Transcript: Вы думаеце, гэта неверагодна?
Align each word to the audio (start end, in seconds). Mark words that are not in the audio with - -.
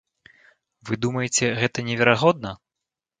Вы 0.89 0.97
думаеце, 1.05 1.49
гэта 1.59 1.85
неверагодна? 1.91 2.55